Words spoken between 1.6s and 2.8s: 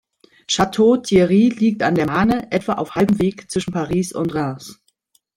an der Marne, etwa